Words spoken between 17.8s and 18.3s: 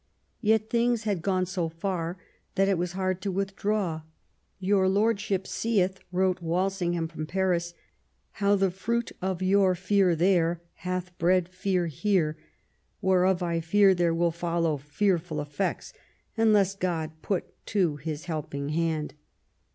His